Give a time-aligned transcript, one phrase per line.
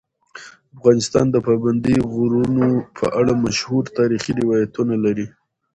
[0.77, 2.67] افغانستان د پابندي غرونو
[2.97, 5.27] په اړه مشهور تاریخی روایتونه لري.